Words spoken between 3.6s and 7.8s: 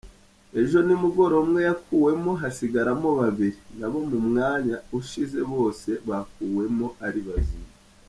nabo mu mwanya ushize bose bakuwemo ari bazima.